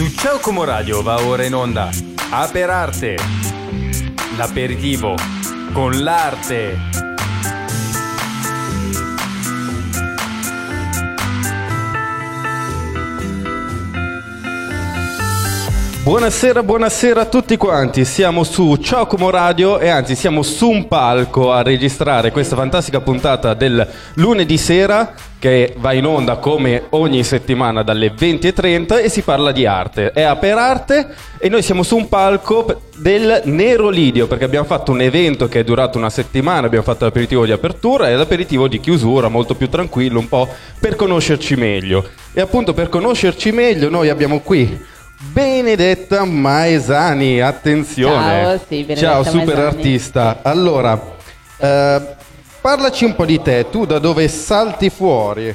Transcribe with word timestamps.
Su 0.00 0.08
Ciao 0.14 0.40
Como 0.40 0.64
Radio 0.64 1.02
va 1.02 1.18
ora 1.18 1.44
in 1.44 1.52
onda. 1.52 1.90
Aperarte, 2.30 3.16
l'aperitivo 4.38 5.14
con 5.74 6.02
l'arte. 6.02 7.09
Buonasera, 16.02 16.62
buonasera 16.62 17.20
a 17.20 17.26
tutti 17.26 17.58
quanti, 17.58 18.06
siamo 18.06 18.42
su 18.42 18.76
Ciao 18.76 19.06
Como 19.06 19.28
Radio 19.28 19.78
e 19.78 19.90
anzi 19.90 20.16
siamo 20.16 20.42
su 20.42 20.70
un 20.70 20.88
palco 20.88 21.52
a 21.52 21.60
registrare 21.60 22.30
questa 22.30 22.56
fantastica 22.56 23.02
puntata 23.02 23.52
del 23.52 23.86
lunedì 24.14 24.56
sera 24.56 25.12
che 25.38 25.74
va 25.76 25.92
in 25.92 26.06
onda 26.06 26.36
come 26.36 26.84
ogni 26.90 27.22
settimana 27.22 27.82
dalle 27.82 28.14
20.30 28.14 29.04
e 29.04 29.10
si 29.10 29.20
parla 29.20 29.52
di 29.52 29.66
arte. 29.66 30.12
È 30.12 30.22
Aperarte 30.22 31.08
e 31.38 31.50
noi 31.50 31.60
siamo 31.60 31.82
su 31.82 31.98
un 31.98 32.08
palco 32.08 32.80
del 32.96 33.42
Nero 33.44 33.90
Lidio 33.90 34.26
perché 34.26 34.44
abbiamo 34.44 34.66
fatto 34.66 34.92
un 34.92 35.02
evento 35.02 35.48
che 35.48 35.60
è 35.60 35.64
durato 35.64 35.98
una 35.98 36.10
settimana, 36.10 36.66
abbiamo 36.66 36.84
fatto 36.84 37.04
l'aperitivo 37.04 37.44
di 37.44 37.52
apertura 37.52 38.08
e 38.08 38.16
l'aperitivo 38.16 38.68
di 38.68 38.80
chiusura 38.80 39.28
molto 39.28 39.54
più 39.54 39.68
tranquillo, 39.68 40.18
un 40.18 40.28
po' 40.28 40.48
per 40.80 40.96
conoscerci 40.96 41.56
meglio. 41.56 42.08
E 42.32 42.40
appunto 42.40 42.72
per 42.72 42.88
conoscerci 42.88 43.52
meglio 43.52 43.90
noi 43.90 44.08
abbiamo 44.08 44.40
qui 44.40 44.98
Benedetta 45.22 46.24
Maesani, 46.24 47.40
attenzione. 47.42 48.42
Ciao, 48.42 48.58
sì, 48.66 48.82
Benedetta 48.84 49.00
Ciao, 49.00 49.22
super 49.22 49.44
Maesani. 49.56 49.66
artista. 49.66 50.38
Allora, 50.42 50.98
eh, 51.58 52.02
parlaci 52.62 53.04
un 53.04 53.14
po' 53.14 53.26
di 53.26 53.40
te, 53.42 53.68
tu 53.68 53.84
da 53.84 53.98
dove 53.98 54.26
salti 54.28 54.88
fuori? 54.88 55.54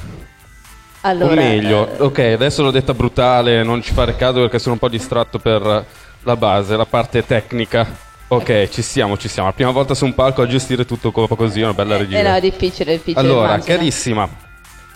Allora, 1.02 1.32
o 1.32 1.36
meglio, 1.36 1.98
eh, 1.98 2.02
ok, 2.04 2.20
adesso 2.36 2.62
l'ho 2.62 2.70
detta 2.70 2.94
brutale, 2.94 3.64
non 3.64 3.82
ci 3.82 3.92
fare 3.92 4.16
caso 4.16 4.42
perché 4.42 4.60
sono 4.60 4.74
un 4.74 4.80
po' 4.80 4.88
distratto 4.90 5.40
per 5.40 5.86
la 6.22 6.36
base, 6.36 6.76
la 6.76 6.86
parte 6.86 7.26
tecnica. 7.26 7.88
Ok, 8.28 8.70
ci 8.70 8.84
siamo, 8.84 9.18
ci 9.18 9.28
siamo. 9.28 9.48
La 9.48 9.54
prima 9.56 9.72
volta 9.72 9.96
su 9.96 10.06
un 10.06 10.14
palco 10.14 10.44
a 10.44 10.48
gestire 10.48 10.86
tutto 10.86 11.12
co- 11.12 11.28
così, 11.28 11.62
una 11.62 11.74
bella 11.74 11.98
regia. 11.98 12.20
eh, 12.20 12.22
no, 12.22 12.36
è 12.36 12.40
difficile, 12.40 12.92
difficile. 12.92 13.20
allora, 13.20 13.54
immagino. 13.54 13.78
carissima. 13.78 14.30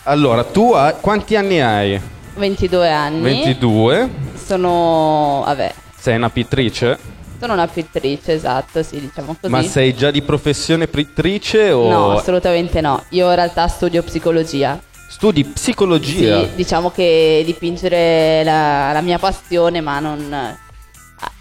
Allora, 0.04 0.44
tu 0.44 0.73
hai, 0.73 0.94
quanti 1.02 1.36
anni 1.36 1.59
hai? 1.59 2.00
22 2.40 2.90
anni. 2.90 3.22
22. 3.22 4.09
Sono, 4.44 5.44
vabbè, 5.45 5.73
Sei 5.98 6.16
una 6.16 6.30
pittrice? 6.30 6.98
sono 7.40 7.54
una 7.54 7.68
pittrice, 7.68 8.34
esatto, 8.34 8.84
sì, 8.84 9.00
diciamo 9.00 9.36
così. 9.40 9.52
Ma 9.52 9.62
sei 9.64 9.94
già 9.95 10.12
di 10.12 10.22
professione 10.22 10.88
pittrice 10.88 11.72
o 11.72 11.90
No, 11.90 12.12
assolutamente 12.17 12.82
no. 12.82 13.04
Io 13.10 13.30
in 13.30 13.36
realtà 13.36 13.67
studio 13.67 14.04
psicologia. 14.04 14.78
studi 15.08 15.45
psicologia? 15.45 16.42
Sì, 16.42 16.50
diciamo 16.56 16.92
che 16.92 17.44
dipingere 17.45 18.42
è 18.42 18.44
la, 18.44 18.92
la 18.92 19.02
mia 19.02 19.17
passione, 19.20 19.80
ma 19.80 20.00
non 20.00 20.58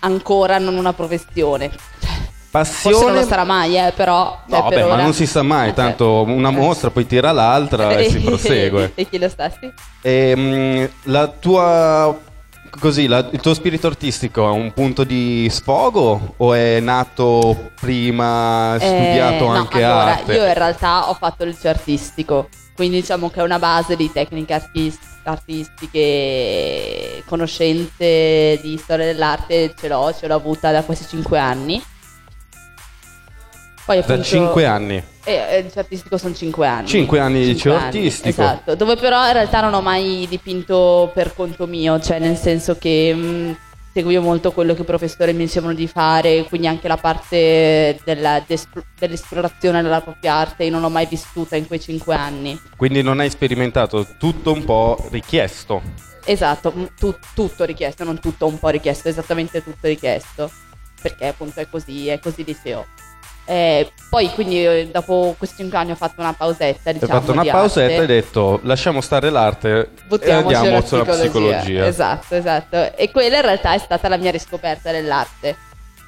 ancora 0.00 0.58
non 0.58 0.76
una 0.76 0.92
professione. 0.92 1.70
Forse 2.50 2.88
non 2.88 2.92
Passione? 2.94 3.20
lo 3.20 3.26
sarà 3.26 3.44
mai, 3.44 3.76
eh, 3.76 3.92
però 3.94 4.38
No, 4.46 4.60
vabbè, 4.62 4.74
per 4.74 4.86
ma 4.86 4.94
ora- 4.94 5.02
non 5.02 5.12
si 5.12 5.26
sa 5.26 5.42
mai, 5.42 5.68
Eh, 5.68 5.74
tanto 5.74 6.22
una 6.22 6.48
eh. 6.48 6.52
mostra, 6.52 6.88
poi 6.90 7.06
tira 7.06 7.30
l'altra 7.30 7.90
e 7.96 8.08
si 8.08 8.20
prosegue. 8.24 8.92
e 8.94 9.06
chi 9.08 9.18
lo 9.18 9.28
sta, 9.28 9.50
sì? 9.50 9.70
Ehm, 10.02 10.88
la 11.04 11.26
tua 11.28 12.18
così, 12.80 13.06
la- 13.06 13.26
il 13.30 13.40
tuo 13.40 13.52
spirito 13.54 13.86
artistico 13.86 14.46
è 14.46 14.50
un 14.52 14.72
punto 14.72 15.04
di 15.04 15.46
sfogo 15.50 16.34
o 16.38 16.54
è 16.54 16.80
nato 16.80 17.70
prima, 17.80 18.76
studiato 18.78 19.44
Eh, 19.44 19.48
no, 19.48 19.52
anche 19.54 19.82
allora, 19.84 20.04
arte? 20.16 20.32
Io 20.34 20.46
in 20.46 20.54
realtà 20.54 21.10
ho 21.10 21.14
fatto 21.14 21.42
il 21.44 21.50
liceo 21.50 21.70
artistico, 21.72 22.48
quindi 22.74 23.00
diciamo 23.00 23.28
che 23.30 23.40
è 23.40 23.42
una 23.42 23.58
base 23.58 23.94
di 23.96 24.10
tecniche 24.10 24.54
artis- 24.54 24.98
artistiche, 25.24 27.22
conoscenze 27.26 28.58
di 28.62 28.78
storia 28.82 29.04
dell'arte 29.06 29.74
ce 29.78 29.88
l'ho, 29.88 30.14
ce 30.18 30.26
l'ho 30.26 30.34
avuta 30.34 30.70
da 30.72 30.82
questi 30.82 31.06
cinque 31.08 31.38
anni. 31.38 31.82
Poi 33.88 33.96
Da 33.96 34.02
appunto, 34.04 34.22
5 34.24 34.66
anni. 34.66 35.02
Eh, 35.24 35.32
eh, 35.32 35.58
il 35.60 35.64
liceo 35.64 35.80
artistico 35.80 36.18
sono 36.18 36.34
5 36.34 36.66
anni. 36.66 36.86
Cinque 36.88 37.20
anni 37.20 37.40
di 37.40 37.46
liceo 37.54 37.74
artistico. 37.74 38.28
Esatto, 38.42 38.74
dove 38.74 38.96
però 38.96 39.26
in 39.26 39.32
realtà 39.32 39.62
non 39.62 39.72
ho 39.72 39.80
mai 39.80 40.26
dipinto 40.28 41.10
per 41.14 41.32
conto 41.34 41.66
mio, 41.66 41.98
cioè 41.98 42.18
nel 42.18 42.36
senso 42.36 42.76
che 42.76 43.14
mh, 43.14 43.56
seguivo 43.94 44.20
molto 44.20 44.52
quello 44.52 44.74
che 44.74 44.82
i 44.82 44.84
professori 44.84 45.32
mi 45.32 45.44
dicevano 45.44 45.72
di 45.72 45.86
fare, 45.86 46.44
quindi 46.44 46.66
anche 46.66 46.86
la 46.86 46.98
parte 46.98 47.98
della- 48.04 48.44
dell'esplorazione 48.98 49.80
della 49.80 50.02
propria 50.02 50.34
arte 50.34 50.64
io 50.64 50.70
non 50.70 50.82
l'ho 50.82 50.90
mai 50.90 51.06
vissuta 51.06 51.56
in 51.56 51.66
quei 51.66 51.80
5 51.80 52.14
anni. 52.14 52.60
Quindi 52.76 53.00
non 53.00 53.20
hai 53.20 53.30
sperimentato 53.30 54.06
tutto 54.18 54.52
un 54.52 54.64
po' 54.64 55.02
richiesto. 55.10 55.80
Esatto, 56.26 56.74
tu- 56.94 57.16
tutto 57.32 57.64
richiesto, 57.64 58.04
non 58.04 58.20
tutto 58.20 58.44
un 58.46 58.58
po' 58.58 58.68
richiesto, 58.68 59.08
esattamente 59.08 59.64
tutto 59.64 59.86
richiesto, 59.86 60.50
perché 61.00 61.28
appunto 61.28 61.60
è 61.60 61.66
così, 61.70 62.08
è 62.08 62.18
così 62.18 62.44
liceo. 62.44 62.84
Eh, 63.50 63.90
poi 64.10 64.28
quindi 64.32 64.62
eh, 64.62 64.90
dopo 64.92 65.34
questi 65.38 65.56
5 65.62 65.78
anni 65.78 65.92
ho 65.92 65.94
fatto 65.94 66.20
una 66.20 66.34
pausetta, 66.34 66.92
diciamo, 66.92 67.12
fatto 67.18 67.32
una 67.32 67.44
pausetta 67.46 67.94
e 67.94 67.98
hai 68.00 68.06
detto 68.06 68.60
lasciamo 68.64 69.00
stare 69.00 69.30
l'arte 69.30 69.70
e 69.70 69.88
Buttiamoci 70.06 70.54
andiamo 70.54 70.76
nella 70.76 70.86
sulla 70.86 71.04
psicologia. 71.04 71.86
Esatto, 71.86 72.34
esatto. 72.34 72.94
E 72.94 73.10
quella 73.10 73.36
in 73.36 73.42
realtà 73.42 73.72
è 73.72 73.78
stata 73.78 74.06
la 74.08 74.18
mia 74.18 74.30
riscoperta 74.30 74.92
dell'arte. 74.92 75.56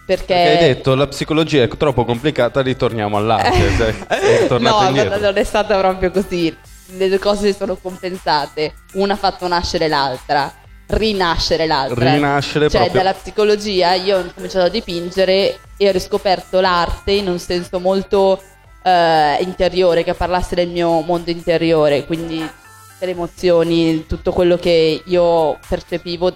Perché, 0.05 0.35
Perché 0.35 0.51
hai 0.51 0.75
detto 0.75 0.95
la 0.95 1.07
psicologia 1.07 1.63
è 1.63 1.69
troppo 1.69 2.05
complicata, 2.05 2.61
ritorniamo 2.61 3.17
all'arte. 3.17 4.05
sei 4.21 4.47
tornato 4.47 4.81
no, 4.83 4.89
indietro. 4.89 5.19
non 5.19 5.37
è 5.39 5.45
stata 5.45 5.79
proprio 5.79 6.11
così. 6.11 6.55
Le 6.97 7.09
due 7.09 7.19
cose 7.19 7.53
si 7.53 7.57
sono 7.57 7.77
compensate. 7.77 8.75
Una 8.95 9.15
ha 9.15 9.17
fatto 9.17 9.49
nascere 9.49 9.89
l'altra, 9.89 10.53
rinascere 10.89 11.67
l'altra. 11.67 12.13
Rinascere 12.13 12.69
cioè, 12.69 12.81
proprio. 12.81 13.03
dalla 13.03 13.15
psicologia 13.15 13.95
io 13.95 14.19
ho 14.19 14.31
cominciato 14.35 14.67
a 14.67 14.69
dipingere 14.69 15.59
e 15.81 15.89
ho 15.89 15.93
riscoperto 15.93 16.61
l'arte 16.61 17.13
in 17.13 17.27
un 17.27 17.39
senso 17.39 17.81
molto 17.81 18.39
eh, 18.83 19.39
interiore, 19.41 20.05
che 20.05 20.13
parlasse 20.13 20.55
del 20.55 20.69
mio 20.69 21.01
mondo 21.01 21.31
interiore, 21.31 22.05
quindi 22.05 22.39
le 22.39 23.11
emozioni, 23.11 24.05
tutto 24.07 24.31
quello 24.31 24.59
che 24.59 25.03
io 25.03 25.59
percepivo 25.67 26.35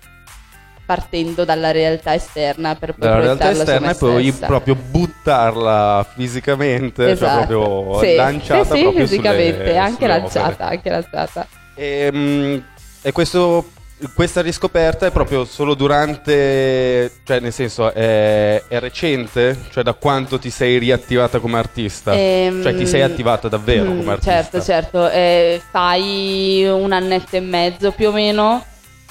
partendo 0.87 1.44
dalla 1.44 1.72
realtà 1.72 2.15
esterna 2.15 2.75
per 2.75 2.94
poi 2.94 3.06
dalla 3.06 3.21
realtà 3.21 3.50
esterna 3.50 3.91
e 3.91 3.94
poi 3.97 4.32
proprio 4.32 4.77
buttarla 4.77 6.06
fisicamente, 6.15 7.11
Esatto. 7.11 7.37
cioè 7.37 7.47
proprio 7.47 7.99
Sì, 8.00 8.15
lanciata 8.15 8.65
sì, 8.65 8.76
sì, 8.76 8.82
proprio 8.82 9.06
fisicamente, 9.06 9.59
sulle, 9.59 9.76
anche 9.76 9.94
sulle 9.97 10.09
lanciata, 10.09 10.66
anche 10.69 10.88
lanciata. 10.88 11.47
E, 11.75 12.11
mm, 12.11 12.56
e 13.03 13.12
questo, 13.12 13.66
questa 14.12 14.41
riscoperta 14.42 15.06
è 15.06 15.10
proprio 15.10 15.44
solo 15.44 15.75
durante, 15.75 17.10
cioè 17.25 17.41
nel 17.41 17.53
senso 17.53 17.92
è, 17.92 18.62
è 18.69 18.78
recente? 18.81 19.59
Cioè 19.70 19.82
da 19.82 19.94
quanto 19.94 20.38
ti 20.38 20.50
sei 20.50 20.78
riattivata 20.78 21.38
come 21.38 21.59
artista? 21.59 22.12
Ehm, 22.12 22.62
cioè 22.62 22.75
ti 22.75 22.87
sei 22.87 23.03
attivata 23.03 23.48
davvero 23.48 23.93
mm, 23.93 23.97
come 23.97 24.12
artista? 24.12 24.32
Certo, 24.32 24.62
certo. 24.62 25.09
Eh, 25.10 25.62
fai 25.70 26.64
un 26.66 26.93
annetto 26.93 27.37
e 27.37 27.41
mezzo 27.41 27.93
più 27.93 28.09
o 28.09 28.12
meno 28.12 28.64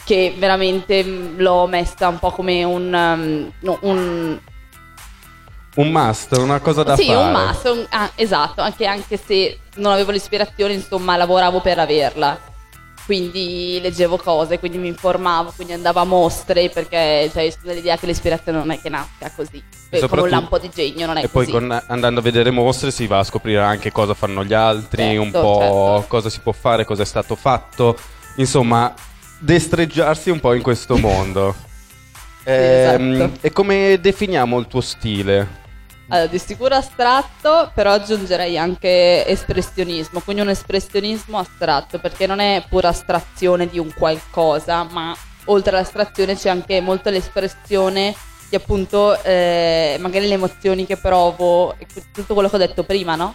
che 0.05 0.33
veramente 0.37 1.03
mm, 1.03 1.39
l'ho 1.39 1.65
messa 1.67 2.07
un 2.07 2.19
po' 2.19 2.31
come 2.31 2.63
un... 2.63 3.51
um, 3.61 3.77
un 3.81 4.39
Un 5.75 5.87
must, 5.91 6.37
una 6.37 6.59
cosa 6.59 6.83
da 6.83 6.95
sì, 6.95 7.05
fare. 7.07 7.17
un 7.17 7.31
must, 7.31 7.65
un- 7.65 7.85
ah, 7.89 8.11
esatto, 8.15 8.61
anche, 8.61 8.85
anche 8.85 9.17
se 9.17 9.59
non 9.75 9.91
avevo 9.93 10.11
l'ispirazione, 10.11 10.73
insomma, 10.73 11.17
lavoravo 11.17 11.61
per 11.61 11.79
averla. 11.79 12.51
Quindi 13.05 13.79
leggevo 13.81 14.15
cose, 14.17 14.59
quindi 14.59 14.77
mi 14.77 14.87
informavo, 14.87 15.51
quindi 15.55 15.73
andavo 15.73 15.99
a 15.99 16.05
mostre, 16.05 16.69
perché 16.69 17.29
cioè, 17.33 17.43
io 17.43 17.51
sono 17.51 17.63
dell'idea 17.65 17.97
che 17.97 18.05
l'ispirazione 18.05 18.57
non 18.57 18.71
è 18.71 18.79
che 18.79 18.87
nasca 18.89 19.29
così. 19.35 19.61
Eh, 19.89 20.07
Come 20.07 20.21
un 20.21 20.29
lampo 20.29 20.57
di 20.57 20.69
genio, 20.73 21.05
non 21.07 21.17
è 21.17 21.23
E 21.25 21.27
poi 21.27 21.45
così. 21.45 21.51
con- 21.57 21.83
andando 21.87 22.21
a 22.21 22.23
vedere 22.23 22.49
mostre 22.49 22.91
si 22.91 23.05
va 23.05 23.19
a 23.19 23.23
scoprire 23.23 23.59
anche 23.59 23.91
cosa 23.91 24.13
fanno 24.13 24.43
gli 24.45 24.53
altri, 24.53 25.03
Certo, 25.03 25.21
un 25.21 25.31
po' 25.31 25.57
certo. 25.59 26.05
cosa 26.07 26.29
si 26.29 26.39
può 26.39 26.53
fare, 26.53 26.85
cosa 26.85 27.01
è 27.01 27.05
stato 27.05 27.35
fatto. 27.35 27.97
Insomma, 28.37 28.93
destreggiarsi 29.39 30.29
un 30.29 30.39
po' 30.39 30.53
in 30.53 30.61
questo 30.61 30.97
mondo. 30.97 31.55
Ehm, 32.45 33.13
esatto. 33.21 33.37
E 33.39 33.51
come 33.53 33.99
definiamo 34.01 34.59
il 34.59 34.67
tuo 34.67 34.81
stile? 34.81 35.61
Allora, 36.13 36.29
di 36.29 36.37
sicuro 36.37 36.75
astratto, 36.75 37.71
però 37.73 37.93
aggiungerei 37.93 38.55
anche 38.55 39.25
espressionismo, 39.25 40.19
quindi 40.19 40.43
un 40.43 40.49
espressionismo 40.49 41.39
astratto, 41.39 41.97
perché 41.97 42.27
non 42.27 42.39
è 42.39 42.63
pura 42.69 42.89
astrazione 42.89 43.67
di 43.67 43.79
un 43.79 43.91
qualcosa, 43.91 44.83
ma 44.83 45.15
oltre 45.45 45.75
all'astrazione 45.75 46.35
c'è 46.35 46.49
anche 46.49 46.81
molto 46.81 47.09
l'espressione 47.09 48.13
di 48.47 48.55
appunto 48.55 49.19
eh, 49.23 49.97
magari 49.99 50.27
le 50.27 50.35
emozioni 50.35 50.85
che 50.85 50.97
provo, 50.97 51.73
e 51.79 51.87
tutto 52.13 52.35
quello 52.35 52.47
che 52.47 52.57
ho 52.57 52.59
detto 52.59 52.83
prima, 52.83 53.15
no? 53.15 53.33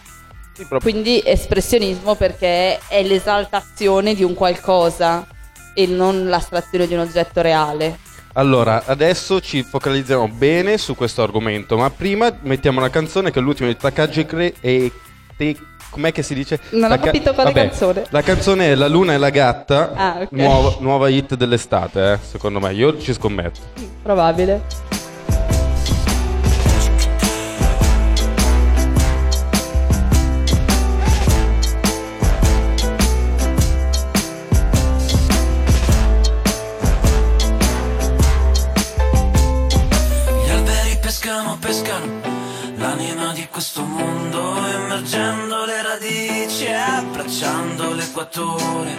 Sì, 0.53 0.65
proprio- 0.65 0.79
Quindi 0.79 1.21
espressionismo 1.25 2.15
perché 2.15 2.79
è 2.87 3.03
l'esaltazione 3.03 4.15
di 4.15 4.23
un 4.23 4.33
qualcosa 4.33 5.27
e 5.73 5.85
non 5.85 6.29
l'astrazione 6.29 6.87
di 6.87 6.93
un 6.93 7.01
oggetto 7.01 7.41
reale. 7.41 8.07
Allora, 8.43 8.83
adesso 8.85 9.41
ci 9.41 9.63
focalizziamo 9.63 10.29
bene 10.29 10.77
su 10.77 10.95
questo 10.95 11.21
argomento, 11.21 11.75
ma 11.75 11.89
prima 11.89 12.33
mettiamo 12.43 12.79
una 12.79 12.89
canzone 12.89 13.31
che 13.31 13.39
è 13.39 13.41
l'ultima 13.41 13.67
di 13.67 13.75
Takagi 13.75 14.25
Cre- 14.25 14.53
e 14.61 14.89
te- 15.35 15.57
com'è 15.89 16.13
che 16.13 16.23
si 16.23 16.33
dice? 16.35 16.57
Non 16.69 16.85
ho 16.85 16.87
La 16.87 16.99
ca- 16.99 17.05
capito 17.07 17.33
quale 17.33 17.51
vabbè, 17.51 17.67
canzone. 17.67 18.05
La 18.11 18.21
canzone 18.21 18.71
è 18.71 18.75
La 18.75 18.87
luna 18.87 19.11
e 19.13 19.17
la 19.17 19.29
gatta, 19.29 19.91
Ah, 19.93 20.17
ok. 20.21 20.31
nuova, 20.31 20.75
nuova 20.79 21.09
hit 21.09 21.35
dell'estate, 21.35 22.13
eh, 22.13 22.17
secondo 22.25 22.61
me. 22.61 22.71
Io 22.71 22.97
ci 22.97 23.11
scommetto. 23.11 23.59
Probabile. 24.01 24.61
Questo 43.59 43.83
mondo, 43.83 44.55
immergendo 44.73 45.65
le 45.65 45.81
radici 45.81 46.63
e 46.63 46.71
abbracciando 46.71 47.91
l'equatore. 47.91 48.95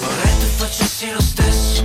Vorrei 0.00 0.38
tu 0.40 0.46
facessi 0.56 1.12
lo 1.12 1.20
stesso 1.20 1.84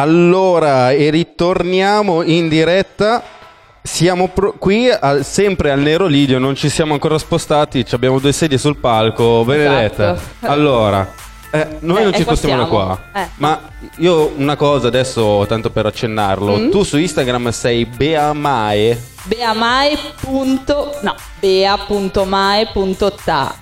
Allora, 0.00 0.90
e 0.92 1.10
ritorniamo 1.10 2.22
in 2.22 2.48
diretta. 2.48 3.22
Siamo 3.82 4.28
pro- 4.28 4.54
qui 4.58 4.90
al- 4.90 5.24
sempre 5.24 5.70
al 5.70 5.80
Nero 5.80 6.06
Lidio, 6.06 6.38
non 6.38 6.54
ci 6.54 6.68
siamo 6.68 6.92
ancora 6.92 7.16
spostati, 7.18 7.84
abbiamo 7.90 8.18
due 8.18 8.32
sedie 8.32 8.58
sul 8.58 8.76
palco. 8.76 9.42
Benedetta, 9.44 10.12
Esatto. 10.14 10.46
allora, 10.52 11.10
eh, 11.50 11.66
noi 11.80 12.00
Eh, 12.00 12.04
non 12.04 12.12
ci 12.14 12.22
spostiamo 12.22 12.62
da 12.62 12.68
qua. 12.68 12.98
Eh. 13.14 13.26
Ma 13.36 13.58
io 13.96 14.32
una 14.36 14.56
cosa 14.56 14.88
adesso, 14.88 15.44
tanto 15.48 15.70
per 15.70 15.86
accennarlo, 15.86 16.56
Mm? 16.58 16.70
tu 16.70 16.82
su 16.82 16.98
Instagram 16.98 17.48
sei 17.50 17.86
Beamae, 17.86 19.00
Beamae. 19.24 19.96
punto- 20.20 20.94
No, 21.02 21.14
bea.mae.ta. 21.40 23.54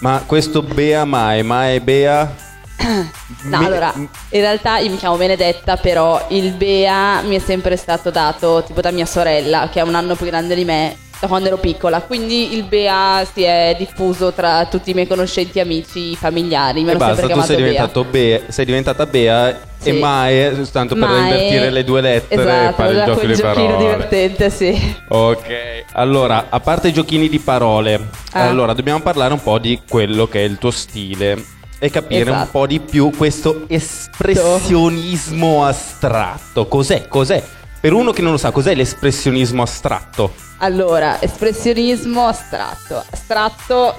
ma 0.00 0.22
questo 0.26 0.62
Beamae, 0.62 1.42
Mae 1.42 1.80
Bea... 1.80 2.44
No, 3.42 3.58
allora, 3.58 3.92
in 3.94 4.08
realtà 4.40 4.78
io 4.78 4.90
mi 4.90 4.96
chiamo 4.96 5.16
Benedetta, 5.16 5.76
però 5.76 6.24
il 6.30 6.52
Bea 6.52 7.20
mi 7.22 7.36
è 7.36 7.38
sempre 7.38 7.76
stato 7.76 8.10
dato 8.10 8.62
tipo 8.66 8.80
da 8.80 8.90
mia 8.90 9.06
sorella, 9.06 9.68
che 9.72 9.80
è 9.80 9.82
un 9.82 9.94
anno 9.94 10.14
più 10.16 10.26
grande 10.26 10.54
di 10.54 10.64
me, 10.64 10.96
da 11.20 11.26
quando 11.28 11.46
ero 11.48 11.56
piccola. 11.58 12.00
Quindi 12.00 12.54
il 12.56 12.64
Bea 12.64 13.24
si 13.32 13.42
è 13.42 13.74
diffuso 13.78 14.32
tra 14.32 14.66
tutti 14.66 14.90
i 14.90 14.94
miei 14.94 15.06
conoscenti, 15.06 15.60
amici, 15.60 16.16
familiari. 16.16 16.80
Mi 16.82 16.88
E 16.88 16.90
hanno 16.90 16.98
basta, 16.98 17.16
sempre 17.16 17.34
tu 17.34 17.42
sei, 17.46 17.56
diventato 17.56 18.04
Bea, 18.04 18.40
sei 18.48 18.64
diventata 18.64 19.06
Bea 19.06 19.58
Sì. 19.78 19.88
e 19.90 19.92
Mae, 20.00 20.62
tanto 20.72 20.94
per 20.94 21.08
Mae- 21.08 21.20
invertire 21.22 21.70
le 21.70 21.84
due 21.84 22.00
lettere 22.00 22.42
e 22.42 22.44
esatto, 22.46 22.74
fare 22.74 22.92
il 22.92 23.04
gioco 23.04 23.26
di 23.26 23.34
giochino 23.34 23.66
parole. 23.66 23.76
divertente, 23.78 24.50
sì. 24.50 24.96
Ok, 25.08 25.84
allora, 25.92 26.46
a 26.48 26.58
parte 26.60 26.88
i 26.88 26.92
giochini 26.92 27.28
di 27.28 27.38
parole, 27.38 28.08
Ah. 28.32 28.48
allora 28.48 28.72
dobbiamo 28.72 29.00
parlare 29.00 29.32
un 29.32 29.42
po' 29.42 29.58
di 29.58 29.80
quello 29.88 30.26
che 30.26 30.40
è 30.40 30.44
il 30.44 30.58
tuo 30.58 30.70
stile 30.70 31.54
e 31.78 31.90
capire 31.90 32.22
un 32.30 32.36
Esatto. 32.36 32.50
po' 32.52 32.66
di 32.66 32.80
più 32.80 33.10
questo 33.16 33.64
espressionismo 33.66 35.64
astratto. 35.64 36.66
Cos'è? 36.66 37.06
Cos'è? 37.08 37.42
Per 37.80 37.92
uno 37.92 38.12
che 38.12 38.22
non 38.22 38.32
lo 38.32 38.38
sa, 38.38 38.50
cos'è 38.50 38.74
l'espressionismo 38.74 39.62
astratto? 39.62 40.32
Allora, 40.58 41.20
espressionismo 41.20 42.26
astratto. 42.26 43.04
Astratto 43.10 43.94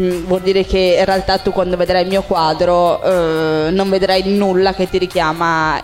mm, 0.00 0.24
vuol 0.24 0.40
dire 0.40 0.64
che 0.64 0.96
in 0.98 1.04
realtà 1.04 1.38
tu 1.38 1.52
quando 1.52 1.76
vedrai 1.76 2.02
il 2.02 2.08
mio 2.08 2.22
quadro 2.22 3.02
eh, 3.02 3.70
non 3.70 3.88
vedrai 3.90 4.22
nulla 4.34 4.74
che 4.74 4.88
ti 4.88 4.98
richiama 4.98 5.80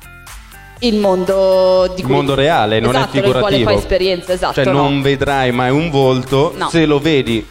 il 0.80 0.96
mondo 0.96 1.86
di 1.94 2.00
Il 2.00 2.06
cui... 2.06 2.14
mondo 2.14 2.34
reale, 2.34 2.80
non 2.80 2.94
è 2.94 2.98
Esatto, 2.98 3.12
nel 3.14 3.22
quale 3.22 3.34
figurativo. 3.36 3.64
fai 3.70 3.78
esperienza, 3.78 4.32
esatto. 4.32 4.54
Cioè 4.54 4.64
no. 4.64 4.72
non 4.72 5.02
vedrai 5.02 5.52
mai 5.52 5.70
un 5.70 5.90
volto, 5.90 6.52
No. 6.56 6.68
se 6.70 6.84
lo 6.86 6.98
vedi 6.98 7.46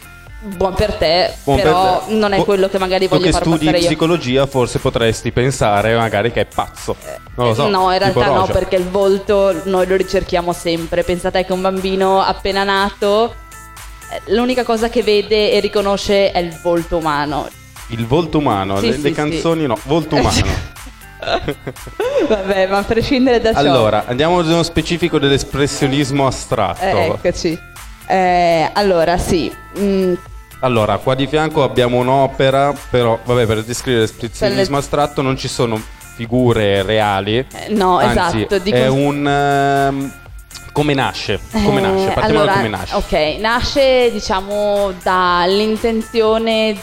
Buon 0.46 0.74
per 0.74 0.92
te, 0.94 1.32
buon 1.42 1.56
per 1.56 1.64
però 1.64 2.04
te. 2.04 2.12
non 2.12 2.34
è 2.34 2.44
quello 2.44 2.68
che 2.68 2.78
magari 2.78 3.06
voglio 3.06 3.30
far 3.30 3.40
studi 3.40 3.58
passare 3.64 3.78
io. 3.78 3.86
psicologia 3.86 4.46
forse 4.46 4.78
potresti 4.78 5.32
pensare 5.32 5.96
magari 5.96 6.32
che 6.32 6.42
è 6.42 6.44
pazzo. 6.44 6.96
Non 7.36 7.48
lo 7.48 7.54
so. 7.54 7.68
No, 7.68 7.90
in 7.90 7.98
realtà 7.98 8.26
no, 8.26 8.44
perché 8.46 8.76
il 8.76 8.84
volto 8.84 9.58
noi 9.64 9.86
lo 9.86 9.96
ricerchiamo 9.96 10.52
sempre. 10.52 11.02
Pensate 11.02 11.46
che 11.46 11.52
un 11.54 11.62
bambino 11.62 12.20
appena 12.20 12.62
nato, 12.62 13.34
eh, 14.10 14.34
l'unica 14.34 14.64
cosa 14.64 14.90
che 14.90 15.02
vede 15.02 15.50
e 15.50 15.60
riconosce 15.60 16.30
è 16.30 16.38
il 16.40 16.54
volto 16.62 16.98
umano. 16.98 17.48
Il 17.88 18.06
volto 18.06 18.36
umano, 18.36 18.76
Sì, 18.80 18.86
le, 18.88 18.92
sì, 18.96 19.00
le 19.00 19.08
sì. 19.08 19.14
canzoni 19.14 19.66
no, 19.66 19.78
volto 19.84 20.16
umano. 20.16 20.72
Vabbè, 22.28 22.66
ma 22.66 22.78
a 22.78 22.82
prescindere 22.82 23.40
da 23.40 23.54
ciò. 23.54 23.60
Allora, 23.60 24.04
andiamo 24.06 24.42
nello 24.42 24.62
specifico 24.62 25.18
dell'espressionismo 25.18 26.26
astratto. 26.26 26.84
Eh, 26.84 27.06
eccoci. 27.06 27.58
Eh, 28.06 28.70
allora, 28.74 29.16
sì. 29.16 29.50
mm, 29.78 30.12
Allora, 30.64 30.96
qua 30.96 31.14
di 31.14 31.26
fianco 31.26 31.62
abbiamo 31.62 31.98
un'opera, 31.98 32.72
però, 32.88 33.18
vabbè, 33.22 33.44
per 33.44 33.62
descrivere 33.64 34.06
l'espressionismo 34.06 34.78
astratto 34.78 35.20
non 35.20 35.36
ci 35.36 35.46
sono 35.46 35.78
figure 36.14 36.80
reali. 36.82 37.36
eh, 37.36 37.46
no, 37.68 37.98
Anzi, 37.98 38.38
esatto. 38.40 38.58
dico- 38.60 38.74
è 38.74 38.86
un... 38.88 39.26
ehm, 39.28 40.12
come 40.72 40.94
nasce? 40.94 41.38
Come 41.52 41.80
Eh, 41.80 41.82
nasce? 41.82 42.06
Partiamo 42.12 42.24
allora, 42.38 42.44
da 42.46 42.52
come 42.54 42.68
nasce. 42.68 42.94
Ok, 42.94 43.12
nasce 43.40 44.10
diciamo 44.10 44.92
dall'intenzione 45.02 46.74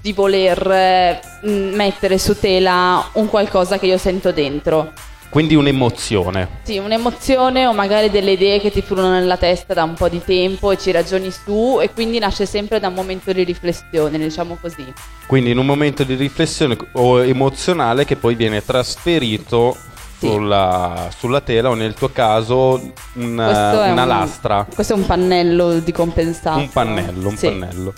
di 0.00 0.12
voler 0.14 0.70
eh, 0.70 1.20
mettere 1.42 2.16
su 2.16 2.38
tela 2.40 3.06
un 3.14 3.28
qualcosa 3.28 3.78
che 3.78 3.84
io 3.84 3.98
sento 3.98 4.32
dentro. 4.32 4.92
Quindi 5.28 5.54
un'emozione. 5.54 6.48
Sì, 6.62 6.78
un'emozione 6.78 7.66
o 7.66 7.72
magari 7.74 8.10
delle 8.10 8.32
idee 8.32 8.58
che 8.60 8.70
ti 8.70 8.80
frullano 8.80 9.10
nella 9.10 9.36
testa 9.36 9.74
da 9.74 9.82
un 9.82 9.94
po' 9.94 10.08
di 10.08 10.22
tempo 10.24 10.70
e 10.70 10.78
ci 10.78 10.90
ragioni 10.92 11.30
su 11.30 11.78
e 11.80 11.92
quindi 11.92 12.18
nasce 12.18 12.46
sempre 12.46 12.80
da 12.80 12.88
un 12.88 12.94
momento 12.94 13.32
di 13.32 13.44
riflessione, 13.44 14.16
diciamo 14.18 14.56
così. 14.60 14.90
Quindi 15.26 15.50
in 15.50 15.58
un 15.58 15.66
momento 15.66 16.04
di 16.04 16.14
riflessione 16.14 16.76
o 16.92 17.22
emozionale 17.22 18.04
che 18.04 18.16
poi 18.16 18.34
viene 18.34 18.64
trasferito 18.64 19.76
Sì. 20.18 20.28
sulla, 20.28 21.10
sulla 21.14 21.42
tela 21.42 21.68
o 21.68 21.74
nel 21.74 21.92
tuo 21.92 22.08
caso 22.10 22.80
un- 23.14 23.34
Questo 23.34 23.82
è 23.82 23.90
una 23.90 24.02
un- 24.02 24.08
lastra, 24.08 24.66
Questo 24.74 24.94
è 24.94 24.96
un 24.96 25.04
pannello 25.04 25.78
di 25.80 25.92
compensato. 25.92 26.58
un 26.58 26.70
pannello, 26.70 27.28
un 27.28 27.36
Sì. 27.36 27.46
pannello. 27.48 27.92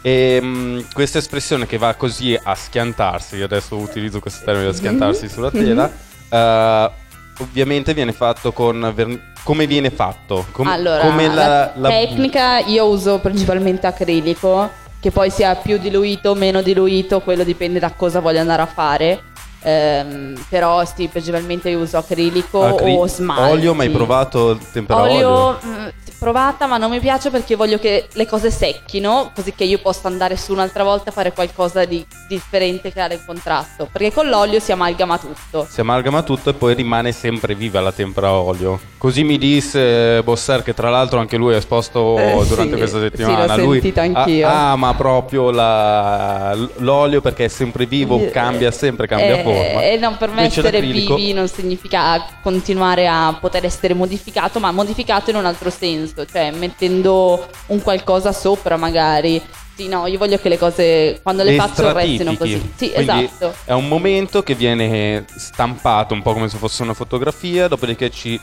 E 0.00 0.40
mh, 0.40 0.84
questa 0.92 1.18
espressione 1.18 1.66
che 1.66 1.78
va 1.78 1.94
così 1.94 2.38
a 2.40 2.54
schiantarsi, 2.54 3.36
io 3.36 3.46
adesso 3.46 3.74
utilizzo 3.76 4.20
questo 4.20 4.44
termine 4.44 4.66
da 4.66 4.72
schiantarsi 4.74 5.28
sulla 5.28 5.50
tela, 5.50 5.90
eh, 6.28 6.90
ovviamente 7.38 7.94
viene 7.94 8.12
fatto 8.12 8.52
con... 8.52 8.92
ver- 8.94 9.32
come 9.44 9.66
viene 9.66 9.90
fatto? 9.90 10.46
Com- 10.52 10.66
allora, 10.66 11.02
come 11.02 11.26
la, 11.28 11.72
la- 11.76 11.88
tecnica 11.88 12.58
io 12.60 12.86
uso 12.86 13.18
principalmente 13.18 13.86
acrilico, 13.86 14.70
che 14.98 15.10
poi 15.10 15.28
sia 15.30 15.54
più 15.56 15.76
diluito 15.78 16.30
o 16.30 16.34
meno 16.34 16.62
diluito, 16.62 17.20
quello 17.20 17.44
dipende 17.44 17.78
da 17.78 17.92
cosa 17.92 18.20
voglio 18.20 18.40
andare 18.40 18.62
a 18.62 18.66
fare. 18.66 19.22
Ehm, 19.66 20.34
però 20.50 20.84
sì, 20.84 21.08
principalmente 21.08 21.70
io 21.70 21.80
uso 21.80 21.96
acrilico 21.96 22.64
acri- 22.64 22.94
o 22.94 23.06
smalti. 23.06 23.50
Olio, 23.52 23.74
mai 23.74 23.88
provato 23.88 24.50
il 24.50 24.58
tempera 24.72 25.00
olio? 25.02 25.28
Olio 25.30 25.58
mh, 25.62 25.92
provata, 26.18 26.66
ma 26.66 26.76
non 26.76 26.90
mi 26.90 27.00
piace 27.00 27.30
perché 27.30 27.54
voglio 27.56 27.78
che 27.78 28.06
le 28.12 28.26
cose 28.26 28.50
secchino, 28.50 29.30
così 29.34 29.54
che 29.54 29.64
io 29.64 29.78
possa 29.78 30.08
andare 30.08 30.36
su 30.36 30.52
un'altra 30.52 30.84
volta 30.84 31.08
a 31.10 31.12
fare 31.12 31.32
qualcosa 31.32 31.84
di 31.86 32.04
differente, 32.28 32.92
creare 32.92 33.14
il 33.14 33.22
contrasto. 33.26 33.88
Perché 33.90 34.12
con 34.12 34.28
l'olio 34.28 34.60
si 34.60 34.70
amalgama 34.70 35.18
tutto. 35.18 35.66
Si 35.68 35.80
amalgama 35.80 36.22
tutto 36.22 36.50
e 36.50 36.52
poi 36.54 36.74
rimane 36.74 37.12
sempre 37.12 37.54
viva 37.54 37.80
la 37.80 37.92
tempera 37.92 38.32
olio. 38.32 38.78
Così 38.98 39.22
mi 39.24 39.36
disse 39.38 40.22
Bosser, 40.22 40.62
che 40.62 40.72
tra 40.74 40.88
l'altro 40.90 41.18
anche 41.20 41.36
lui 41.36 41.52
è 41.54 41.56
esposto 41.56 42.16
Eh, 42.18 42.44
durante 42.48 42.72
sì, 42.72 42.78
questa 42.78 42.98
sì, 42.98 43.02
settimana. 43.04 43.56
l'ho 43.56 43.64
lui 43.64 43.80
sentito 43.80 44.00
a- 44.00 44.02
anch'io. 44.02 44.46
ama 44.48 44.94
proprio 44.94 45.50
la- 45.50 46.54
l'olio 46.76 47.20
perché 47.20 47.46
è 47.46 47.48
sempre 47.48 47.84
vivo, 47.86 48.18
Eh, 48.18 48.30
cambia 48.30 48.70
sempre, 48.70 49.06
cambia 49.06 49.36
eh, 49.38 49.42
forma. 49.42 49.52
E 49.56 49.96
non 49.96 50.16
per 50.16 50.28
me 50.30 50.42
Invece 50.42 50.60
essere 50.60 50.78
l'acrilico- 50.80 51.14
vivi 51.16 51.32
non 51.32 51.48
significa 51.48 52.24
continuare 52.42 53.06
a 53.08 53.36
poter 53.40 53.64
essere 53.64 53.94
modificato, 53.94 54.58
ma 54.60 54.70
modificato 54.72 55.30
in 55.30 55.36
un 55.36 55.46
altro 55.46 55.70
senso, 55.70 56.24
cioè 56.26 56.50
mettendo 56.50 57.46
un 57.66 57.82
qualcosa 57.82 58.32
sopra 58.32 58.76
magari. 58.76 59.40
Sì, 59.76 59.88
no, 59.88 60.06
io 60.06 60.18
voglio 60.18 60.38
che 60.38 60.48
le 60.48 60.56
cose 60.58 61.18
quando 61.20 61.42
le, 61.42 61.50
Le 61.52 61.56
faccio 61.56 61.92
restino 61.92 62.32
stratifichi. 62.32 62.36
così. 62.36 62.72
Sì, 62.76 62.90
Quindi 62.92 63.24
esatto. 63.24 63.54
È 63.64 63.72
un 63.72 63.88
momento 63.88 64.42
che 64.44 64.54
viene 64.54 65.24
stampato 65.36 66.14
un 66.14 66.22
po' 66.22 66.32
come 66.32 66.48
se 66.48 66.58
fosse 66.58 66.82
una 66.84 66.94
fotografia, 66.94 67.66
dopodiché 67.66 68.08
ci 68.10 68.40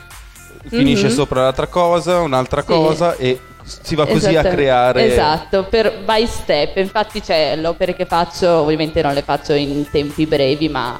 finisce 0.68 1.08
Mhm. 1.08 1.14
sopra 1.14 1.44
l'altra 1.44 1.68
cosa, 1.68 2.20
un'altra 2.20 2.62
Sì. 2.62 2.68
cosa 2.68 3.16
e 3.16 3.40
si 3.64 3.96
va 3.96 4.06
così 4.06 4.36
a 4.36 4.44
creare 4.44 5.12
Esatto, 5.12 5.64
per 5.64 6.00
by 6.04 6.26
step. 6.26 6.78
Infatti 6.78 7.22
c'è 7.22 7.56
le 7.56 7.68
opere 7.68 7.96
che 7.96 8.06
faccio, 8.06 8.50
ovviamente 8.50 9.02
non 9.02 9.14
le 9.14 9.22
faccio 9.22 9.54
in 9.54 9.90
tempi 9.90 10.26
brevi, 10.26 10.70
ma 10.70 11.00